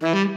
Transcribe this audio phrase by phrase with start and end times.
[0.00, 0.35] Hello,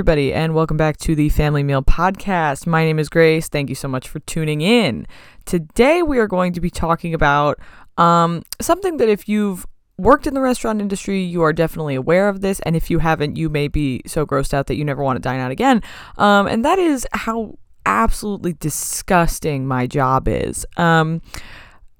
[0.00, 2.66] everybody, and welcome back to the Family Meal Podcast.
[2.66, 3.50] My name is Grace.
[3.50, 5.06] Thank you so much for tuning in.
[5.44, 7.60] Today, we are going to be talking about
[7.98, 9.66] um, something that if you've
[9.98, 12.60] worked in the restaurant industry, you are definitely aware of this.
[12.60, 15.20] And if you haven't, you may be so grossed out that you never want to
[15.20, 15.82] dine out again.
[16.16, 20.64] Um, and that is how absolutely disgusting my job is.
[20.78, 21.20] Um,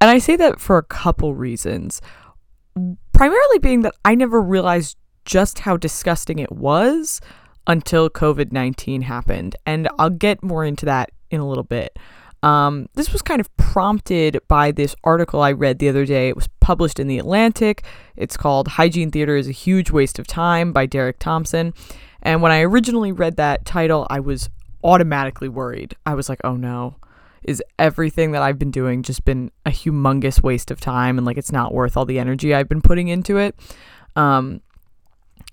[0.00, 2.00] and I say that for a couple reasons.
[3.12, 4.96] Primarily being that I never realized
[5.26, 7.20] just how disgusting it was
[7.66, 9.56] until COVID 19 happened.
[9.66, 11.98] And I'll get more into that in a little bit.
[12.42, 16.28] Um, this was kind of prompted by this article I read the other day.
[16.28, 17.84] It was published in The Atlantic.
[18.16, 21.74] It's called Hygiene Theater is a Huge Waste of Time by Derek Thompson.
[22.22, 24.48] And when I originally read that title, I was
[24.82, 25.94] automatically worried.
[26.06, 26.96] I was like, oh no,
[27.42, 31.38] is everything that I've been doing just been a humongous waste of time and like
[31.38, 33.54] it's not worth all the energy I've been putting into it?
[34.16, 34.60] Um,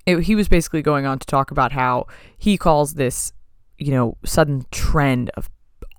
[0.08, 3.34] it, he was basically going on to talk about how he calls this,
[3.78, 5.50] you know, sudden trend of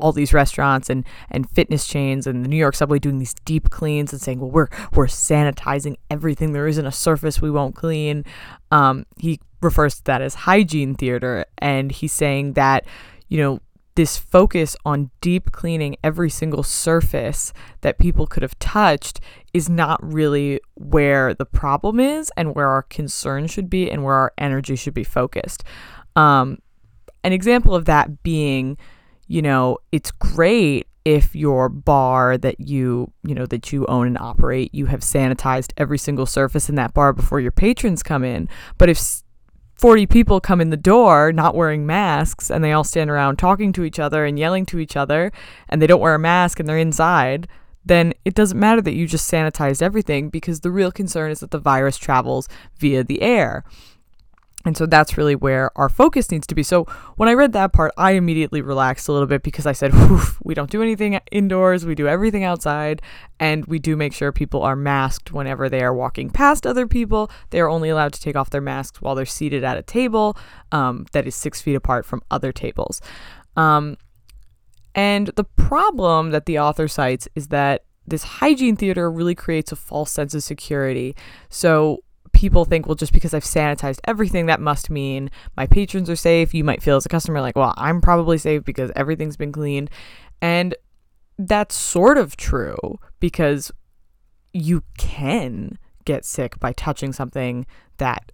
[0.00, 3.68] all these restaurants and and fitness chains and the New York subway doing these deep
[3.70, 6.52] cleans and saying, well, we're we're sanitizing everything.
[6.52, 8.24] There isn't a surface we won't clean.
[8.70, 12.86] Um, he refers to that as hygiene theater, and he's saying that,
[13.28, 13.60] you know,
[13.98, 19.20] this focus on deep cleaning every single surface that people could have touched
[19.58, 24.14] is not really where the problem is and where our concern should be and where
[24.14, 25.64] our energy should be focused.
[26.16, 26.58] Um,
[27.24, 28.78] an example of that being,
[29.26, 34.18] you know, it's great if your bar that you, you know, that you own and
[34.18, 38.48] operate, you have sanitized every single surface in that bar before your patrons come in.
[38.78, 39.22] But if
[39.74, 43.72] 40 people come in the door not wearing masks and they all stand around talking
[43.72, 45.32] to each other and yelling to each other
[45.68, 47.48] and they don't wear a mask and they're inside,
[47.88, 51.50] then it doesn't matter that you just sanitized everything because the real concern is that
[51.50, 53.64] the virus travels via the air.
[54.64, 56.62] And so that's really where our focus needs to be.
[56.62, 56.84] So
[57.16, 59.92] when I read that part, I immediately relaxed a little bit because I said,
[60.42, 63.00] we don't do anything indoors, we do everything outside,
[63.38, 67.30] and we do make sure people are masked whenever they are walking past other people.
[67.50, 70.36] They are only allowed to take off their masks while they're seated at a table
[70.72, 73.00] um, that is six feet apart from other tables.
[73.56, 73.96] Um,
[74.94, 79.76] and the problem that the author cites is that this hygiene theater really creates a
[79.76, 81.14] false sense of security.
[81.50, 86.16] So people think, well, just because I've sanitized everything, that must mean my patrons are
[86.16, 86.54] safe.
[86.54, 89.90] You might feel as a customer like, well, I'm probably safe because everything's been cleaned.
[90.40, 90.74] And
[91.38, 93.70] that's sort of true because
[94.52, 97.66] you can get sick by touching something
[97.98, 98.32] that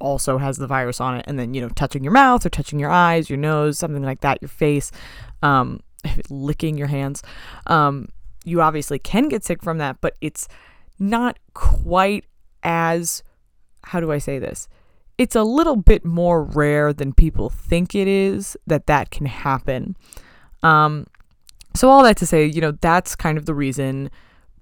[0.00, 2.78] also has the virus on it and then you know touching your mouth or touching
[2.78, 4.90] your eyes your nose something like that your face
[5.42, 5.80] um,
[6.30, 7.22] licking your hands
[7.66, 8.08] um,
[8.44, 10.48] you obviously can get sick from that but it's
[10.98, 12.24] not quite
[12.62, 13.22] as
[13.84, 14.68] how do I say this?
[15.18, 19.96] It's a little bit more rare than people think it is that that can happen.
[20.62, 21.06] Um,
[21.74, 24.10] so all that to say, you know, that's kind of the reason.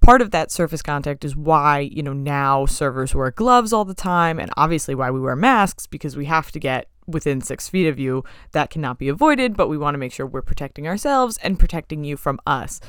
[0.01, 3.93] Part of that surface contact is why, you know, now servers wear gloves all the
[3.93, 7.87] time, and obviously why we wear masks because we have to get within six feet
[7.87, 8.23] of you.
[8.51, 12.03] That cannot be avoided, but we want to make sure we're protecting ourselves and protecting
[12.03, 12.79] you from us.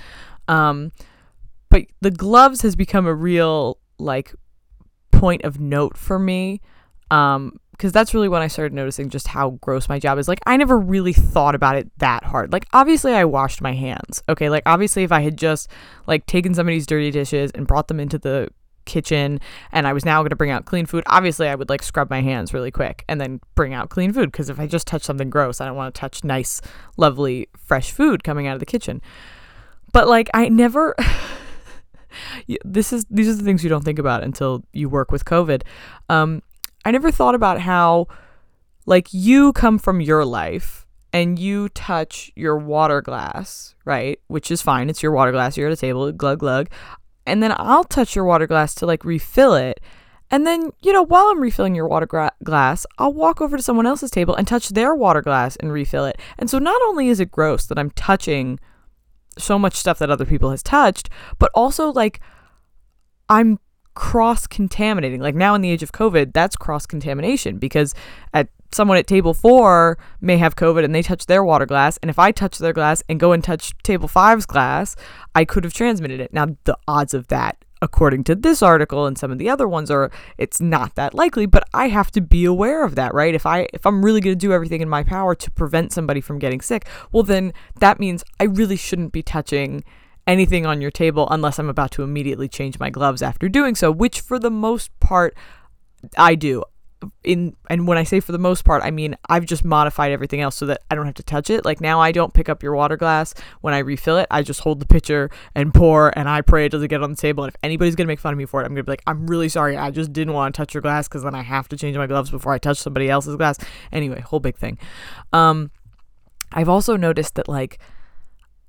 [0.48, 0.92] Um,
[1.68, 4.34] but the gloves has become a real like
[5.10, 6.60] point of note for me.
[7.10, 10.28] Um, because that's really when I started noticing just how gross my job is.
[10.28, 12.52] Like, I never really thought about it that hard.
[12.52, 14.22] Like, obviously, I washed my hands.
[14.28, 14.50] Okay.
[14.50, 15.70] Like, obviously, if I had just
[16.06, 18.50] like taken somebody's dirty dishes and brought them into the
[18.90, 19.40] kitchen
[19.72, 22.10] and I was now going to bring out clean food, obviously, I would like scrub
[22.10, 24.32] my hands really quick and then bring out clean food.
[24.32, 26.60] Because if I just touch something gross, I don't want to touch nice,
[26.96, 29.00] lovely, fresh food coming out of the kitchen.
[29.92, 30.94] But like, I never.
[32.64, 35.62] this is these are the things you don't think about until you work with COVID.
[36.08, 36.42] Um,
[36.84, 38.08] I never thought about how,
[38.86, 44.20] like, you come from your life and you touch your water glass, right?
[44.28, 44.88] Which is fine.
[44.88, 45.56] It's your water glass.
[45.56, 46.68] You're at a table, glug glug,
[47.26, 49.80] and then I'll touch your water glass to like refill it.
[50.30, 53.62] And then, you know, while I'm refilling your water gra- glass, I'll walk over to
[53.62, 56.18] someone else's table and touch their water glass and refill it.
[56.38, 58.60] And so not only is it gross that I'm touching
[59.36, 61.08] so much stuff that other people has touched,
[61.38, 62.20] but also like
[63.28, 63.58] I'm
[63.94, 65.20] cross contaminating.
[65.20, 67.94] Like now in the age of COVID, that's cross contamination because
[68.32, 72.10] at someone at table four may have COVID and they touch their water glass, and
[72.10, 74.96] if I touch their glass and go and touch table five's glass,
[75.34, 76.32] I could have transmitted it.
[76.32, 79.90] Now, the odds of that, according to this article and some of the other ones,
[79.90, 83.34] are it's not that likely, but I have to be aware of that, right?
[83.34, 86.20] If I if I'm really going to do everything in my power to prevent somebody
[86.20, 89.82] from getting sick, well, then that means I really shouldn't be touching
[90.26, 93.90] anything on your table unless I'm about to immediately change my gloves after doing so,
[93.90, 95.34] which for the most part
[96.16, 96.62] I do
[97.24, 100.40] in and when I say for the most part, I mean I've just modified everything
[100.40, 101.64] else so that I don't have to touch it.
[101.64, 104.26] Like now I don't pick up your water glass when I refill it.
[104.30, 107.16] I just hold the pitcher and pour and I pray it doesn't get on the
[107.16, 107.44] table.
[107.44, 109.26] And if anybody's gonna make fun of me for it, I'm gonna be like, I'm
[109.26, 109.76] really sorry.
[109.76, 112.06] I just didn't want to touch your glass because then I have to change my
[112.06, 113.58] gloves before I touch somebody else's glass.
[113.92, 114.78] Anyway, whole big thing.
[115.32, 115.70] Um
[116.52, 117.78] I've also noticed that like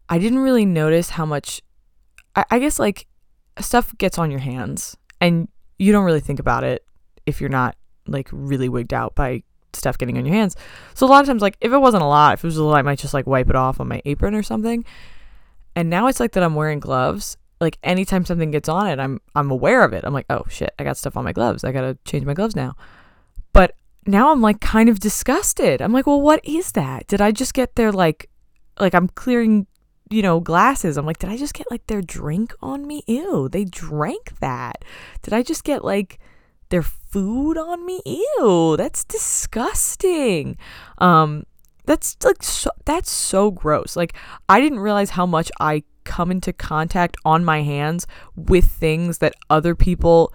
[0.07, 1.61] I didn't really notice how much
[2.35, 3.07] I, I guess like
[3.59, 5.47] stuff gets on your hands and
[5.77, 6.85] you don't really think about it
[7.25, 7.75] if you're not
[8.07, 9.43] like really wigged out by
[9.73, 10.55] stuff getting on your hands.
[10.93, 12.63] So a lot of times, like if it wasn't a lot, if it was a
[12.63, 14.85] lot, I might just like wipe it off on my apron or something.
[15.75, 17.37] And now it's like that I'm wearing gloves.
[17.59, 20.03] Like anytime something gets on it, I'm I'm aware of it.
[20.03, 21.63] I'm like, oh shit, I got stuff on my gloves.
[21.63, 22.75] I gotta change my gloves now.
[23.53, 23.75] But
[24.05, 25.81] now I'm like kind of disgusted.
[25.81, 27.07] I'm like, well, what is that?
[27.07, 28.29] Did I just get their like,
[28.79, 29.67] like I'm clearing,
[30.09, 30.97] you know, glasses.
[30.97, 33.03] I'm like, did I just get like their drink on me?
[33.07, 34.83] Ew, they drank that.
[35.21, 36.19] Did I just get like
[36.71, 38.01] their food on me.
[38.05, 40.57] Ew, that's disgusting.
[40.97, 41.45] Um,
[41.85, 43.95] that's like so, that's so gross.
[43.95, 44.13] Like
[44.49, 49.35] I didn't realize how much I come into contact on my hands with things that
[49.49, 50.33] other people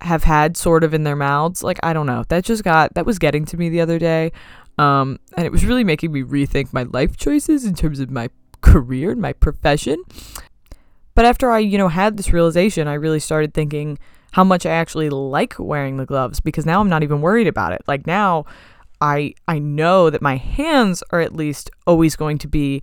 [0.00, 1.62] have had sort of in their mouths.
[1.62, 2.24] Like I don't know.
[2.28, 4.32] That just got that was getting to me the other day.
[4.78, 8.28] Um, and it was really making me rethink my life choices in terms of my
[8.60, 10.02] career and my profession.
[11.14, 13.98] But after I, you know, had this realization, I really started thinking
[14.34, 17.72] how much I actually like wearing the gloves because now I'm not even worried about
[17.72, 17.82] it.
[17.86, 18.46] Like now
[19.00, 22.82] I I know that my hands are at least always going to be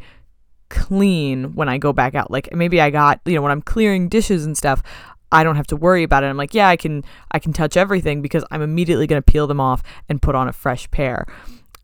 [0.69, 2.31] clean when I go back out.
[2.31, 4.81] Like maybe I got, you know, when I'm clearing dishes and stuff,
[5.30, 6.27] I don't have to worry about it.
[6.27, 9.45] I'm like, yeah, I can I can touch everything because I'm immediately going to peel
[9.45, 11.25] them off and put on a fresh pair.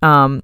[0.01, 0.43] Um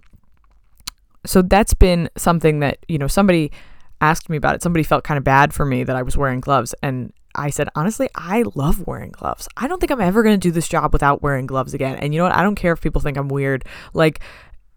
[1.25, 3.53] so that's been something that, you know, somebody
[4.01, 4.61] asked me about it.
[4.61, 7.69] Somebody felt kind of bad for me that I was wearing gloves and I said,
[7.75, 9.47] honestly, I love wearing gloves.
[9.57, 11.95] I don't think I'm ever going to do this job without wearing gloves again.
[11.97, 12.35] And you know what?
[12.35, 13.65] I don't care if people think I'm weird.
[13.93, 14.19] Like,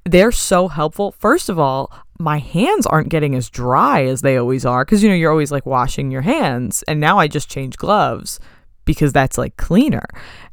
[0.05, 1.12] they're so helpful.
[1.12, 5.08] First of all, my hands aren't getting as dry as they always are because, you
[5.08, 6.82] know, you're always like washing your hands.
[6.85, 8.41] And now I just change gloves
[8.85, 10.06] because that's like cleaner.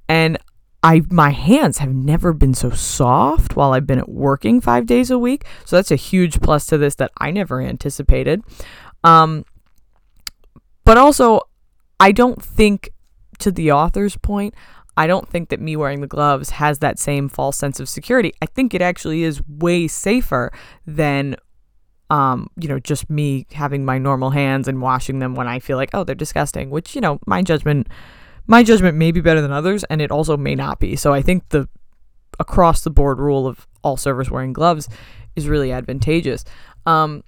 [0.10, 0.38] And
[0.82, 5.10] I my hands have never been so soft while I've been at working 5 days
[5.10, 5.46] a week.
[5.66, 8.44] So that's a huge plus to this that I never anticipated.
[9.04, 9.46] Um
[10.84, 11.42] but also
[12.00, 12.90] I don't think,
[13.40, 14.54] to the author's point,
[14.96, 18.32] I don't think that me wearing the gloves has that same false sense of security.
[18.42, 20.52] I think it actually is way safer
[20.86, 21.36] than,
[22.10, 25.78] um, you know, just me having my normal hands and washing them when I feel
[25.78, 26.70] like, oh, they're disgusting.
[26.70, 27.88] Which you know, my judgment,
[28.46, 30.96] my judgment may be better than others, and it also may not be.
[30.96, 31.68] So I think the
[32.40, 34.90] across the board rule of all servers wearing gloves
[35.36, 36.46] is really advantageous.
[36.86, 37.24] Um,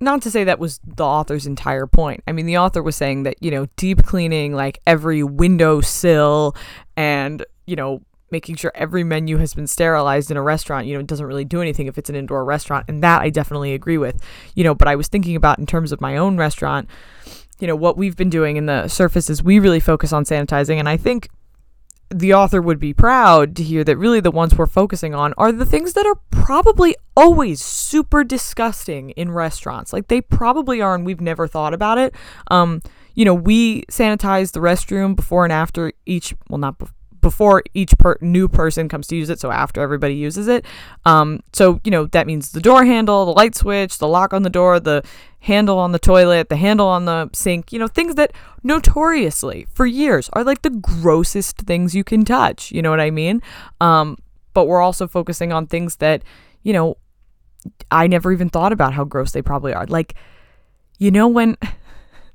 [0.00, 2.22] not to say that was the author's entire point.
[2.26, 6.54] I mean, the author was saying that, you know, deep cleaning like every window sill
[6.96, 11.00] and, you know, making sure every menu has been sterilized in a restaurant, you know,
[11.00, 12.84] it doesn't really do anything if it's an indoor restaurant.
[12.88, 14.22] And that I definitely agree with,
[14.54, 16.88] you know, but I was thinking about in terms of my own restaurant,
[17.58, 20.78] you know, what we've been doing in the surfaces, we really focus on sanitizing.
[20.78, 21.28] And I think
[22.10, 25.52] the author would be proud to hear that really the ones we're focusing on are
[25.52, 29.92] the things that are probably always super disgusting in restaurants.
[29.92, 32.14] Like they probably are, and we've never thought about it.
[32.50, 32.82] Um,
[33.14, 37.96] you know, we sanitize the restroom before and after each, well, not before before each
[37.98, 40.64] per- new person comes to use it, so after everybody uses it.
[41.04, 44.42] Um, so, you know, that means the door handle, the light switch, the lock on
[44.42, 45.02] the door, the
[45.40, 48.32] handle on the toilet, the handle on the sink, you know, things that
[48.62, 52.72] notoriously for years are like the grossest things you can touch.
[52.72, 53.42] You know what I mean?
[53.80, 54.16] Um,
[54.54, 56.22] but we're also focusing on things that,
[56.62, 56.96] you know,
[57.90, 59.86] I never even thought about how gross they probably are.
[59.86, 60.14] Like,
[60.98, 61.56] you know, when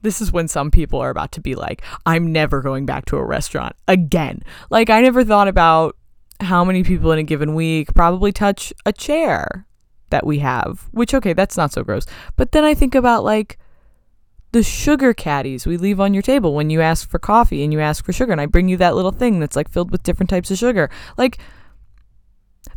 [0.04, 3.18] this is when some people are about to be like, I'm never going back to
[3.18, 4.44] a restaurant again.
[4.70, 5.98] Like, I never thought about
[6.40, 9.66] how many people in a given week probably touch a chair
[10.10, 12.06] that we have, which, okay, that's not so gross.
[12.36, 13.58] But then I think about like
[14.52, 17.80] the sugar caddies we leave on your table when you ask for coffee and you
[17.80, 20.30] ask for sugar, and I bring you that little thing that's like filled with different
[20.30, 20.90] types of sugar.
[21.18, 21.40] Like,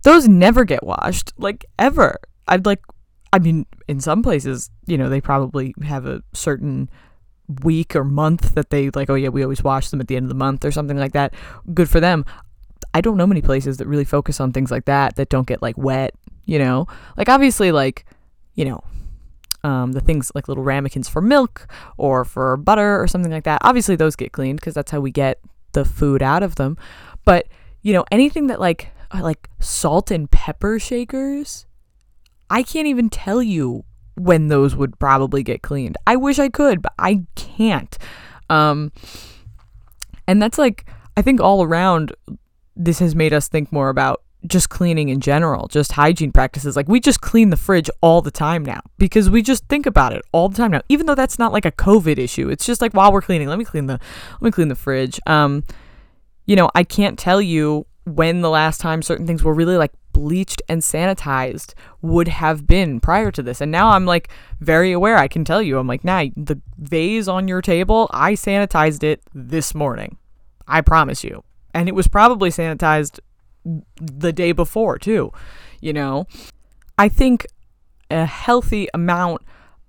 [0.02, 2.18] those never get washed, like, ever.
[2.49, 2.80] I'd like,
[3.33, 6.88] I mean, in some places, you know, they probably have a certain
[7.62, 10.25] week or month that they like, oh yeah, we always wash them at the end
[10.25, 11.35] of the month or something like that.
[11.75, 12.25] Good for them.
[12.95, 15.62] I don't know many places that really focus on things like that that don't get
[15.62, 16.87] like wet, you know?
[17.17, 18.07] Like obviously like,
[18.55, 18.85] you know,
[19.65, 23.61] um, the things like little ramekins for milk or for butter or something like that.
[23.62, 25.41] Obviously those get cleaned because that's how we get
[25.73, 26.76] the food out of them.
[27.25, 27.49] But,
[27.83, 31.67] you know, anything that like like salt and pepper shakers,
[32.50, 33.85] I can't even tell you
[34.16, 35.96] when those would probably get cleaned.
[36.06, 37.96] I wish I could, but I can't.
[38.50, 38.92] Um,
[40.26, 42.12] and that's like, I think all around,
[42.75, 46.76] this has made us think more about just cleaning in general, just hygiene practices.
[46.76, 50.12] Like we just clean the fridge all the time now because we just think about
[50.12, 50.82] it all the time now.
[50.88, 53.58] Even though that's not like a COVID issue, it's just like while we're cleaning, let
[53.58, 53.99] me clean the
[54.35, 55.20] let me clean the fridge.
[55.26, 55.64] Um,
[56.44, 59.92] you know, I can't tell you when the last time certain things were really like
[60.12, 63.60] bleached and sanitized would have been prior to this.
[63.60, 65.18] And now I'm like very aware.
[65.18, 69.20] I can tell you, I'm like, nah, the vase on your table, I sanitized it
[69.34, 70.18] this morning.
[70.68, 71.42] I promise you.
[71.75, 73.18] And it was probably sanitized
[74.00, 75.32] the day before, too.
[75.80, 76.26] You know,
[76.96, 77.46] I think
[78.10, 79.42] a healthy amount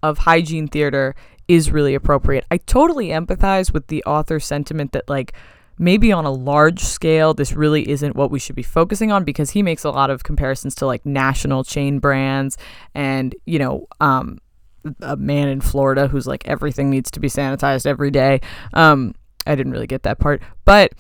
[0.03, 1.15] of hygiene theater
[1.47, 2.45] is really appropriate.
[2.51, 5.33] I totally empathize with the author's sentiment that, like,
[5.77, 9.51] maybe on a large scale, this really isn't what we should be focusing on because
[9.51, 12.57] he makes a lot of comparisons to like national chain brands
[12.95, 14.39] and, you know, um,
[15.01, 18.41] a man in Florida who's like everything needs to be sanitized every day.
[18.73, 19.13] Um,
[19.45, 20.93] I didn't really get that part, but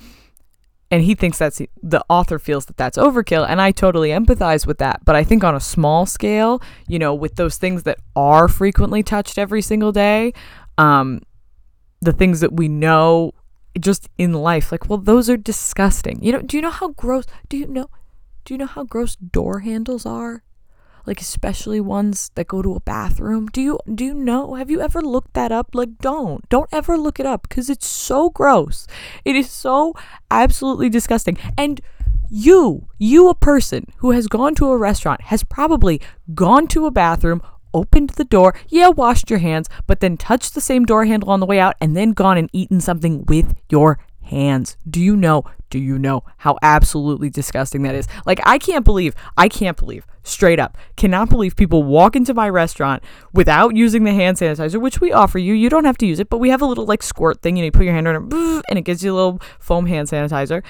[0.89, 4.77] and he thinks that's the author feels that that's overkill and I totally empathize with
[4.77, 8.47] that but I think on a small scale you know with those things that are
[8.47, 10.33] frequently touched every single day
[10.77, 11.21] um,
[12.01, 13.33] the things that we know
[13.79, 16.23] just in life like well those are disgusting.
[16.23, 17.89] You know do you know how gross do you know
[18.45, 20.43] do you know how gross door handles are?
[21.05, 23.47] Like especially ones that go to a bathroom.
[23.47, 25.69] Do you do you know have you ever looked that up?
[25.73, 28.87] Like don't don't ever look it up because it's so gross.
[29.25, 29.93] It is so
[30.31, 31.37] absolutely disgusting.
[31.57, 31.81] And
[32.29, 36.01] you you a person who has gone to a restaurant has probably
[36.33, 37.41] gone to a bathroom
[37.77, 41.39] opened the door, yeah, washed your hands, but then touched the same door handle on
[41.39, 44.77] the way out and then gone and eaten something with your hands.
[44.89, 45.43] Do you know?
[45.69, 48.07] Do you know how absolutely disgusting that is?
[48.25, 52.49] Like, I can't believe, I can't believe, straight up, cannot believe people walk into my
[52.49, 53.03] restaurant
[53.33, 55.53] without using the hand sanitizer, which we offer you.
[55.53, 57.57] You don't have to use it, but we have a little like squirt thing.
[57.57, 59.85] You know, you put your hand on it and it gives you a little foam
[59.85, 60.63] hand sanitizer.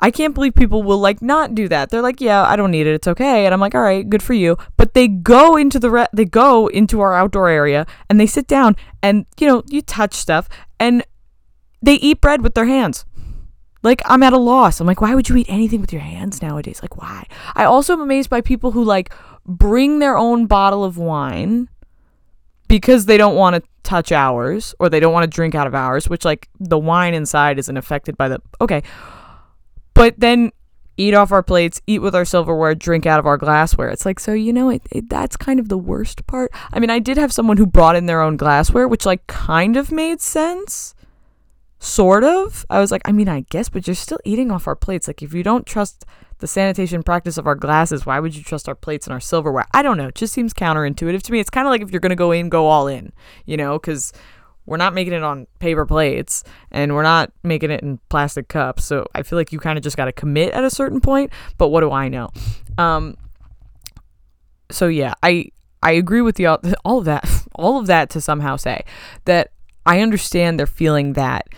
[0.00, 1.90] I can't believe people will like not do that.
[1.90, 2.94] They're like, "Yeah, I don't need it.
[2.94, 5.90] It's okay." And I'm like, "All right, good for you." But they go into the
[5.90, 9.82] re- they go into our outdoor area and they sit down and, you know, you
[9.82, 11.04] touch stuff and
[11.82, 13.04] they eat bread with their hands.
[13.82, 14.80] Like I'm at a loss.
[14.80, 16.80] I'm like, "Why would you eat anything with your hands nowadays?
[16.82, 19.12] Like why?" I also am amazed by people who like
[19.46, 21.68] bring their own bottle of wine
[22.68, 25.74] because they don't want to touch ours or they don't want to drink out of
[25.74, 28.82] ours, which like the wine inside isn't affected by the Okay
[30.00, 30.50] but then
[30.96, 33.90] eat off our plates, eat with our silverware, drink out of our glassware.
[33.90, 36.50] It's like, so, you know, it, it, that's kind of the worst part.
[36.72, 39.76] I mean, I did have someone who brought in their own glassware, which, like, kind
[39.76, 40.94] of made sense.
[41.80, 42.64] Sort of.
[42.70, 45.06] I was like, I mean, I guess, but you're still eating off our plates.
[45.06, 46.06] Like, if you don't trust
[46.38, 49.66] the sanitation practice of our glasses, why would you trust our plates and our silverware?
[49.74, 50.08] I don't know.
[50.08, 51.40] It just seems counterintuitive to me.
[51.40, 53.12] It's kind of like if you're going to go in, go all in,
[53.44, 54.14] you know, because
[54.70, 58.84] we're not making it on paper plates and we're not making it in plastic cups.
[58.84, 61.32] So I feel like you kind of just got to commit at a certain point.
[61.58, 62.30] But what do I know?
[62.78, 63.16] Um,
[64.70, 65.50] so yeah, I
[65.82, 66.46] I agree with you
[66.84, 68.84] all of that all of that to somehow say
[69.24, 69.50] that
[69.84, 71.48] I understand they're feeling that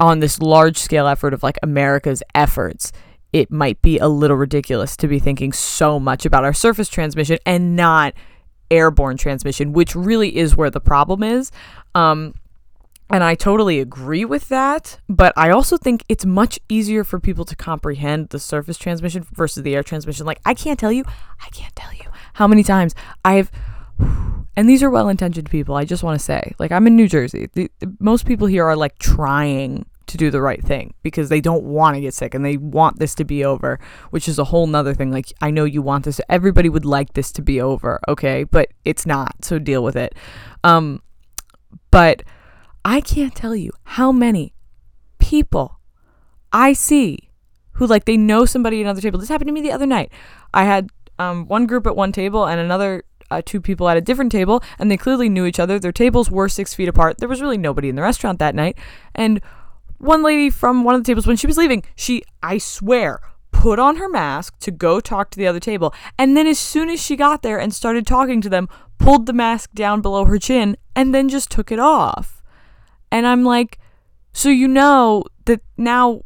[0.00, 2.90] on this large scale effort of like America's efforts
[3.32, 7.38] it might be a little ridiculous to be thinking so much about our surface transmission
[7.46, 8.14] and not
[8.70, 11.50] airborne transmission, which really is where the problem is.
[11.94, 12.34] Um,
[13.10, 17.44] and I totally agree with that, but I also think it's much easier for people
[17.44, 20.26] to comprehend the surface transmission versus the air transmission.
[20.26, 21.04] Like, I can't tell you,
[21.44, 22.04] I can't tell you
[22.34, 22.94] how many times
[23.24, 23.50] I've,
[23.98, 27.08] and these are well intentioned people, I just want to say, like, I'm in New
[27.08, 27.48] Jersey.
[27.52, 31.40] The, the, most people here are like trying to do the right thing because they
[31.40, 33.80] don't want to get sick and they want this to be over,
[34.10, 35.10] which is a whole nother thing.
[35.10, 38.44] Like, I know you want this, everybody would like this to be over, okay?
[38.44, 40.14] But it's not, so deal with it.
[40.62, 41.02] Um,
[41.90, 42.22] but
[42.84, 44.54] I can't tell you how many
[45.18, 45.80] people
[46.52, 47.30] I see
[47.72, 49.18] who, like, they know somebody at another table.
[49.18, 50.12] This happened to me the other night.
[50.52, 54.00] I had um, one group at one table and another uh, two people at a
[54.00, 55.78] different table, and they clearly knew each other.
[55.78, 57.18] Their tables were six feet apart.
[57.18, 58.76] There was really nobody in the restaurant that night.
[59.14, 59.40] And
[59.98, 63.20] one lady from one of the tables, when she was leaving, she, I swear,
[63.52, 65.94] put on her mask to go talk to the other table.
[66.18, 68.68] And then, as soon as she got there and started talking to them,
[68.98, 72.42] pulled the mask down below her chin and then just took it off.
[73.10, 73.78] And I'm like,
[74.34, 76.20] so you know that now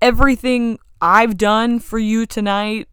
[0.00, 2.86] everything I've done for you tonight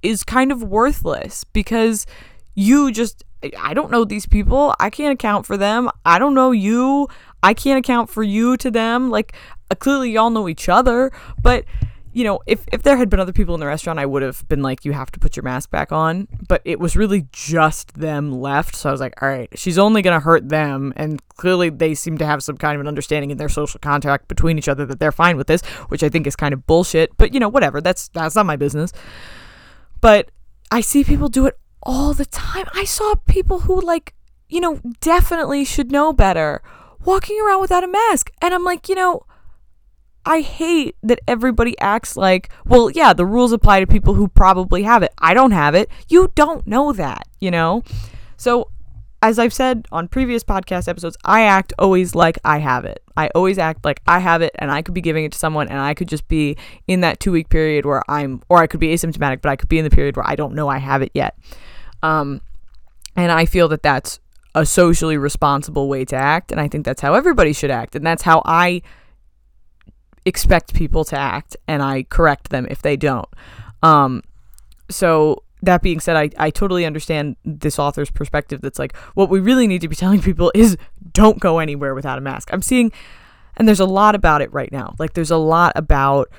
[0.00, 2.06] is kind of worthless because
[2.54, 3.24] you just
[3.58, 4.76] I don't know these people.
[4.78, 5.90] I can't account for them.
[6.04, 7.08] I don't know you.
[7.42, 9.10] I can't account for you to them.
[9.10, 9.34] Like
[9.72, 11.10] uh, clearly y'all know each other,
[11.42, 11.64] but
[12.12, 14.46] you know, if if there had been other people in the restaurant, I would have
[14.48, 16.28] been like, you have to put your mask back on.
[16.48, 20.02] But it was really just them left, so I was like, all right, she's only
[20.02, 23.38] gonna hurt them, and clearly they seem to have some kind of an understanding in
[23.38, 26.36] their social contract between each other that they're fine with this, which I think is
[26.36, 27.16] kind of bullshit.
[27.16, 27.80] But you know, whatever.
[27.80, 28.92] That's that's not my business.
[30.00, 30.30] But
[30.70, 32.66] I see people do it all the time.
[32.74, 34.14] I saw people who like,
[34.48, 36.62] you know, definitely should know better
[37.04, 38.30] walking around without a mask.
[38.42, 39.22] And I'm like, you know,
[40.28, 44.82] I hate that everybody acts like, well, yeah, the rules apply to people who probably
[44.82, 45.10] have it.
[45.16, 45.88] I don't have it.
[46.10, 47.82] You don't know that, you know?
[48.36, 48.70] So,
[49.22, 53.02] as I've said on previous podcast episodes, I act always like I have it.
[53.16, 55.66] I always act like I have it and I could be giving it to someone
[55.66, 58.80] and I could just be in that two week period where I'm, or I could
[58.80, 61.00] be asymptomatic, but I could be in the period where I don't know I have
[61.00, 61.38] it yet.
[62.02, 62.42] Um,
[63.16, 64.20] and I feel that that's
[64.54, 66.52] a socially responsible way to act.
[66.52, 67.96] And I think that's how everybody should act.
[67.96, 68.82] And that's how I
[70.28, 71.56] expect people to act.
[71.66, 73.28] And I correct them if they don't.
[73.82, 74.22] Um,
[74.90, 79.40] so that being said, I, I totally understand this author's perspective that's like, what we
[79.40, 80.76] really need to be telling people is
[81.12, 82.50] don't go anywhere without a mask.
[82.52, 82.92] I'm seeing,
[83.56, 84.94] and there's a lot about it right now.
[84.98, 86.30] Like, there's a lot about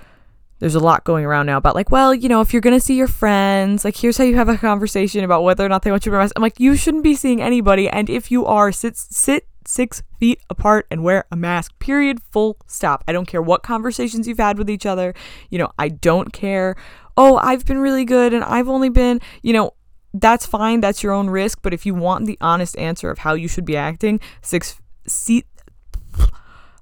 [0.60, 2.96] there's a lot going around now about like, well, you know, if you're gonna see
[2.96, 6.06] your friends, like here's how you have a conversation about whether or not they want
[6.06, 6.34] you to wear a mask.
[6.36, 10.42] I'm like, you shouldn't be seeing anybody, and if you are, sit sit six feet
[10.50, 11.78] apart and wear a mask.
[11.80, 12.22] Period.
[12.32, 13.04] Full stop.
[13.08, 15.14] I don't care what conversations you've had with each other.
[15.50, 16.76] You know, I don't care.
[17.16, 19.74] Oh, I've been really good and I've only been, you know,
[20.14, 20.82] that's fine.
[20.82, 21.60] That's your own risk.
[21.62, 25.46] But if you want the honest answer of how you should be acting, six seat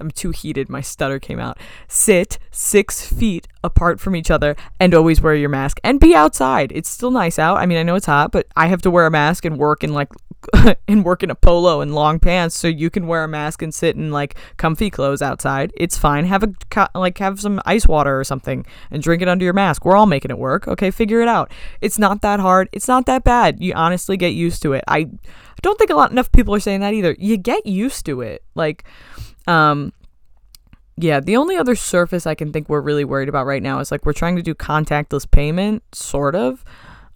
[0.00, 0.68] I'm too heated.
[0.68, 1.58] My stutter came out.
[1.88, 6.72] Sit six feet apart from each other and always wear your mask and be outside.
[6.74, 7.58] It's still nice out.
[7.58, 9.84] I mean, I know it's hot, but I have to wear a mask and work
[9.84, 10.08] in like
[10.88, 12.58] and work in a polo and long pants.
[12.58, 15.72] So you can wear a mask and sit in like comfy clothes outside.
[15.76, 16.24] It's fine.
[16.26, 19.84] Have a like have some ice water or something and drink it under your mask.
[19.84, 20.66] We're all making it work.
[20.68, 21.50] Okay, figure it out.
[21.80, 22.68] It's not that hard.
[22.72, 23.62] It's not that bad.
[23.62, 24.84] You honestly get used to it.
[24.88, 25.08] I
[25.62, 27.14] don't think a lot enough people are saying that either.
[27.18, 28.42] You get used to it.
[28.54, 28.84] Like,
[29.46, 29.92] um,
[30.96, 33.90] yeah, the only other surface I can think we're really worried about right now is
[33.90, 36.64] like we're trying to do contactless payment, sort of.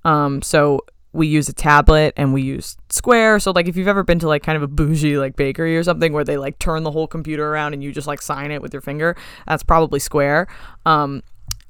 [0.05, 0.81] Um, so
[1.13, 3.41] we use a tablet and we use Square.
[3.41, 5.83] So like if you've ever been to like kind of a bougie like bakery or
[5.83, 8.63] something where they like turn the whole computer around and you just like sign it
[8.63, 10.49] with your finger, that's probably Square.
[10.85, 11.23] Um,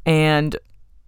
[0.05, 0.57] and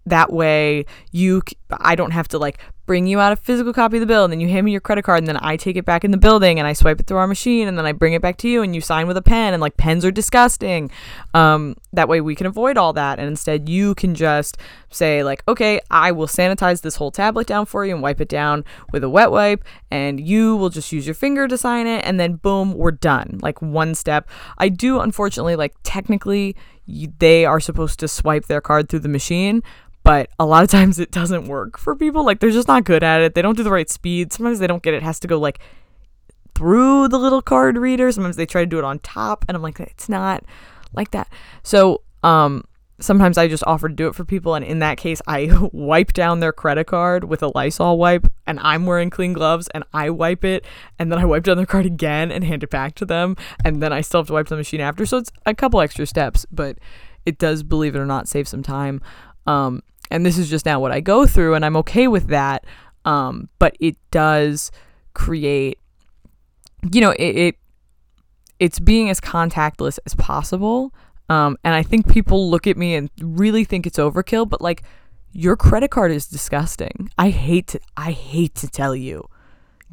[0.07, 2.59] that way you I don't have to like
[2.89, 4.81] bring you out a physical copy of the bill and then you hand me your
[4.81, 7.07] credit card and then I take it back in the building and I swipe it
[7.07, 9.19] through our machine and then I bring it back to you and you sign with
[9.19, 10.91] a pen and like pens are disgusting.
[11.35, 14.57] Um, that way we can avoid all that and instead you can just
[14.89, 18.29] say like, okay, I will sanitize this whole tablet down for you and wipe it
[18.29, 22.07] down with a wet wipe and you will just use your finger to sign it
[22.07, 23.39] and then boom, we're done.
[23.43, 24.31] Like one step.
[24.57, 26.57] I do unfortunately like technically
[27.19, 29.63] they are supposed to swipe their card through the machine,
[30.09, 32.25] but a lot of times it doesn't work for people.
[32.25, 33.35] Like they're just not good at it.
[33.35, 34.33] They don't do the right speed.
[34.33, 34.99] Sometimes they don't get it.
[34.99, 35.59] it has to go like
[36.55, 38.11] through the little card reader.
[38.11, 40.45] Sometimes they try to do it on top and I'm like it's not
[40.95, 41.29] like that.
[41.63, 42.65] So, um
[43.01, 46.15] sometimes I just offer to do it for people and in that case I wipe
[46.15, 50.09] down their credit card with a Lysol wipe and I'm wearing clean gloves and I
[50.09, 50.65] wipe it
[50.99, 53.83] and then I wipe down their card again and hand it back to them and
[53.83, 55.05] then I still have to wipe the machine after.
[55.05, 56.79] So it's a couple extra steps, but
[57.27, 59.03] it does believe it or not save some time.
[59.47, 62.65] Um, and this is just now what I go through, and I'm okay with that.
[63.05, 64.71] Um, but it does
[65.15, 65.79] create,
[66.93, 67.55] you know, it, it
[68.59, 70.93] it's being as contactless as possible.
[71.29, 74.83] Um, and I think people look at me and really think it's overkill, but like
[75.33, 77.11] your credit card is disgusting.
[77.19, 79.29] I hate to I hate to tell you.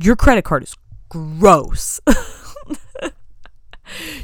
[0.02, 0.76] Your credit card is
[1.10, 2.00] gross.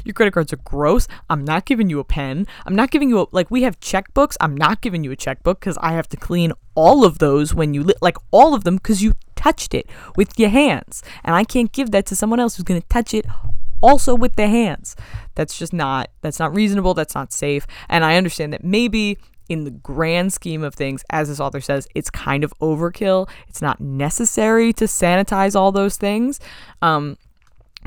[0.04, 1.08] Your credit cards are gross.
[1.30, 2.46] I'm not giving you a pen.
[2.66, 4.36] I'm not giving you a, like, we have checkbooks.
[4.40, 7.74] I'm not giving you a checkbook because I have to clean all of those when
[7.74, 11.02] you, li- like, all of them because you touched it with your hands.
[11.24, 13.26] And I can't give that to someone else who's going to touch it
[13.82, 14.94] also with their hands.
[15.34, 16.94] That's just not, that's not reasonable.
[16.94, 17.66] That's not safe.
[17.88, 21.88] And I understand that maybe in the grand scheme of things, as this author says,
[21.94, 23.28] it's kind of overkill.
[23.48, 26.38] It's not necessary to sanitize all those things.
[26.80, 27.18] Um,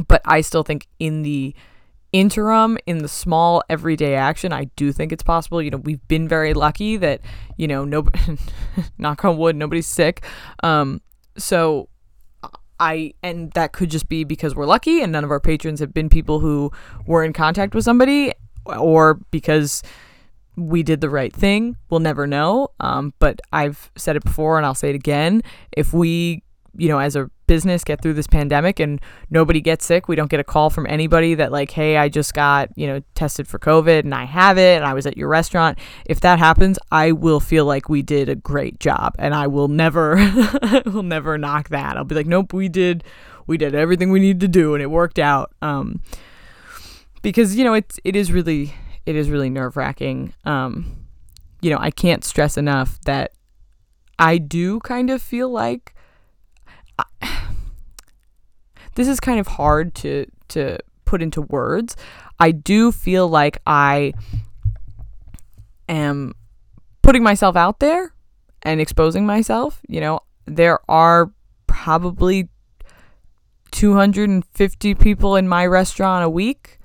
[0.08, 1.56] but I still think in the
[2.12, 5.62] interim, in the small everyday action, I do think it's possible.
[5.62, 7.22] You know, we've been very lucky that,
[7.58, 8.06] you know, no,
[8.98, 10.24] knock on wood, nobody's sick.
[10.64, 11.02] Um,
[11.38, 11.90] so
[12.80, 15.94] I, and that could just be because we're lucky and none of our patrons have
[15.94, 16.72] been people who
[17.06, 18.32] were in contact with somebody
[18.66, 19.84] or because
[20.56, 21.76] we did the right thing.
[21.90, 22.70] We'll never know.
[22.80, 25.42] Um, but I've said it before and I'll say it again.
[25.76, 26.44] If we,
[26.78, 30.30] you know, as a business get through this pandemic and nobody gets sick, we don't
[30.30, 33.60] get a call from anybody that, like, hey, I just got, you know, tested for
[33.60, 35.78] COVID and I have it and I was at your restaurant.
[36.06, 39.68] If that happens, I will feel like we did a great job and I will
[39.68, 40.16] never,
[40.86, 41.98] will never knock that.
[41.98, 43.04] I'll be like, nope, we did,
[43.48, 45.54] we did everything we needed to do and it worked out.
[45.62, 46.02] Um,
[47.22, 48.74] because, you know, it's, it is really,
[49.06, 50.34] it is really nerve wracking.
[50.46, 51.06] Um,
[51.62, 53.32] you know, I can't stress enough that
[54.20, 55.96] I do kind of feel like
[58.96, 61.96] this is kind of hard to to put into words.
[62.40, 64.14] I do feel like I
[65.88, 66.34] am
[67.02, 68.14] putting myself out there
[68.64, 69.82] and exposing myself.
[69.88, 71.32] You know, there are
[71.68, 72.50] probably
[73.72, 76.80] 250 people in my restaurant a week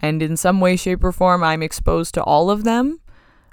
[0.00, 3.00] and in some way, shape, or form, I'm exposed to all of them,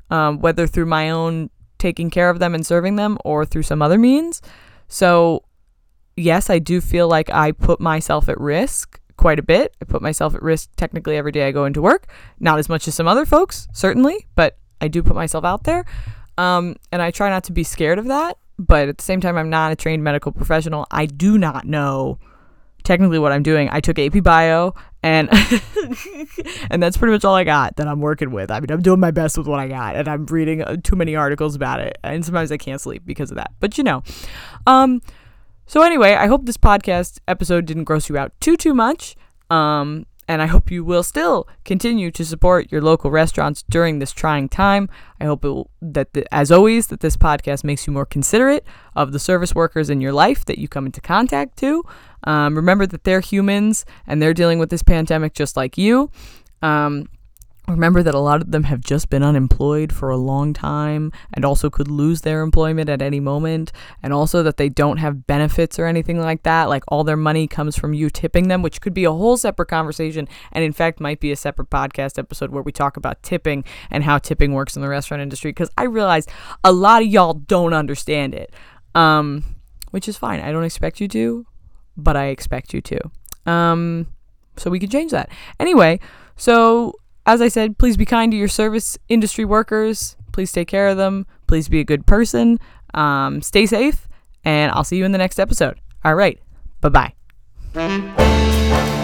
[0.09, 3.81] um, whether through my own taking care of them and serving them or through some
[3.81, 4.41] other means.
[4.87, 5.43] So,
[6.17, 9.75] yes, I do feel like I put myself at risk quite a bit.
[9.81, 12.07] I put myself at risk technically every day I go into work.
[12.39, 15.85] Not as much as some other folks, certainly, but I do put myself out there.
[16.37, 18.37] Um, and I try not to be scared of that.
[18.59, 20.87] But at the same time, I'm not a trained medical professional.
[20.89, 22.17] I do not know
[22.83, 23.69] technically what I'm doing.
[23.71, 25.29] I took AP Bio and
[26.69, 28.49] and that's pretty much all I got that I'm working with.
[28.49, 30.95] I mean, I'm doing my best with what I got, and I'm reading uh, too
[30.95, 33.51] many articles about it, and sometimes I can't sleep because of that.
[33.59, 34.03] But you know,
[34.65, 35.01] um,
[35.67, 39.15] so anyway, I hope this podcast episode didn't gross you out too too much.
[39.49, 44.11] Um, and I hope you will still continue to support your local restaurants during this
[44.11, 44.89] trying time.
[45.21, 49.13] I hope will, that, the, as always, that this podcast makes you more considerate of
[49.13, 51.83] the service workers in your life that you come into contact to.
[52.25, 56.11] Um, remember that they're humans and they're dealing with this pandemic just like you.
[56.61, 57.07] Um,
[57.67, 61.43] Remember that a lot of them have just been unemployed for a long time and
[61.43, 63.73] also could lose their employment at any moment.
[64.01, 66.69] And also that they don't have benefits or anything like that.
[66.69, 69.67] Like all their money comes from you tipping them, which could be a whole separate
[69.67, 70.29] conversation.
[70.53, 74.05] And in fact, might be a separate podcast episode where we talk about tipping and
[74.05, 75.51] how tipping works in the restaurant industry.
[75.51, 76.25] Because I realize
[76.63, 78.53] a lot of y'all don't understand it,
[78.95, 79.43] um,
[79.91, 80.39] which is fine.
[80.39, 81.45] I don't expect you to,
[81.97, 83.11] but I expect you to.
[83.45, 84.07] Um,
[84.55, 85.29] so we can change that.
[85.59, 85.99] Anyway,
[86.37, 86.93] so
[87.27, 90.15] as I said, please be kind to your service industry workers.
[90.31, 91.27] Please take care of them.
[91.45, 92.59] Please be a good person.
[92.93, 94.07] Um, stay safe,
[94.43, 95.79] and I'll see you in the next episode.
[96.03, 96.39] All right.
[96.81, 97.13] Bye
[97.75, 98.96] bye.